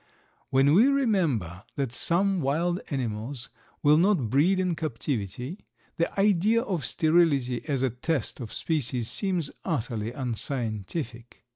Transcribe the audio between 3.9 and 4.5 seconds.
not